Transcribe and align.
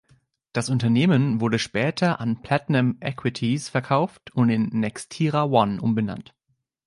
Das 0.51 0.71
Unternehmen 0.71 1.41
wurde 1.41 1.59
später 1.59 2.19
an 2.19 2.41
Platinum 2.41 2.97
Equities 3.01 3.69
verkauft 3.69 4.31
und 4.33 4.49
in 4.49 4.69
NextiraOne 4.69 5.79
umbenannt. 5.79 6.33